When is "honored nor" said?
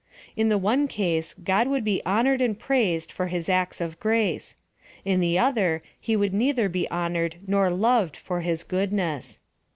6.89-7.69